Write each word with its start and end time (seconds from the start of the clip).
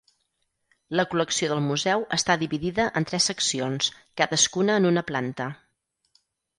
La 0.99 1.05
col·lecció 1.11 1.49
del 1.51 1.61
Museu 1.65 2.07
està 2.19 2.37
dividida 2.45 2.87
en 3.03 3.07
tres 3.13 3.31
seccions, 3.33 3.93
cadascuna 4.23 4.83
en 4.83 4.93
una 4.95 5.09
planta. 5.15 5.53